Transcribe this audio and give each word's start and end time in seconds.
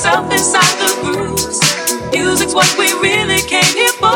yourself 0.00 0.32
inside 0.32 0.78
the 0.78 0.98
grooves. 1.02 1.60
Music's 2.10 2.54
what 2.54 2.74
we 2.78 2.86
really 3.02 3.42
came 3.42 3.62
here 3.74 3.92
for. 4.00 4.10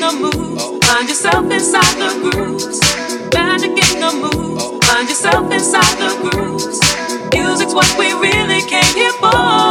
The 0.00 0.12
moves. 0.12 0.86
Find 0.86 1.06
yourself 1.10 1.50
inside 1.52 1.94
the 2.00 2.30
grooves. 2.30 2.80
Magic 3.34 3.68
in 3.68 4.00
the 4.00 4.12
moves. 4.16 4.86
Find 4.86 5.06
yourself 5.06 5.52
inside 5.52 5.98
the 5.98 6.30
grooves. 6.30 6.80
Music's 7.34 7.74
what 7.74 7.94
we 7.98 8.14
really 8.14 8.62
came 8.62 8.94
here 8.94 9.12
for. 9.20 9.69